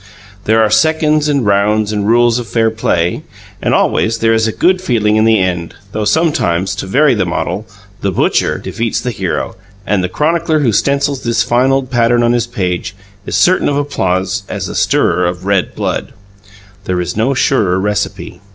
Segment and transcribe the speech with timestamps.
[0.45, 3.21] There are seconds and rounds and rules of fair play,
[3.61, 7.23] and always there is great good feeling in the end though sometimes, to vary the
[7.23, 7.67] model,
[8.01, 12.33] "the Butcher" defeats the hero and the chronicler who stencils this fine old pattern on
[12.33, 12.95] his page
[13.27, 16.13] is certain of applause as the stirrer of "red blood."
[16.85, 18.41] There is no surer recipe.